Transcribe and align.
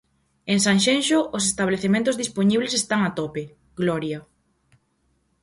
En 0.51 0.57
Sanxenxo, 0.65 1.19
os 1.37 1.43
establecementos 1.51 2.19
dispoñibles 2.21 2.73
están 2.79 3.01
a 3.03 3.11
tope, 3.19 3.43
Gloria... 3.79 4.19